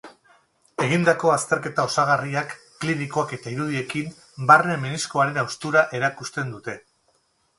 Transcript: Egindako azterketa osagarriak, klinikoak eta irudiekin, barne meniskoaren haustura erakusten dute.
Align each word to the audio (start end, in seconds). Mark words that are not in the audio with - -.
Egindako 0.83 1.33
azterketa 1.33 1.83
osagarriak, 1.89 2.55
klinikoak 2.85 3.35
eta 3.37 3.53
irudiekin, 3.55 4.17
barne 4.53 4.77
meniskoaren 4.87 5.37
haustura 5.43 5.87
erakusten 6.01 6.53
dute. 6.57 6.79